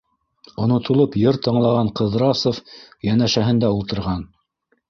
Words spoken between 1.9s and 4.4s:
Ҡыҙрасов йәнәшәһендә ултырған